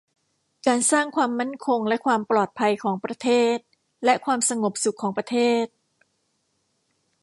[0.67, 3.57] การสร้างความมั่นคงและความปลอดภัยของประเทศ
[4.05, 5.65] และความสงบสุขของประเทศ